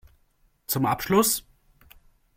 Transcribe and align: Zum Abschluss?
Zum 0.65 0.87
Abschluss? 0.87 1.45